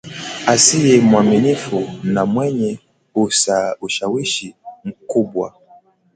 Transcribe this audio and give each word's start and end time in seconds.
asiye 0.53 0.93
mwaminifu 1.09 1.79
na 2.13 2.23
mwenye 2.31 2.71
ushawishi 3.87 4.55
mkubwa 4.87 5.47